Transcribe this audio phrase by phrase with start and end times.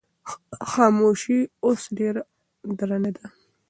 [0.71, 2.21] خاموشي اوس ډېره
[2.77, 3.25] درنه ده.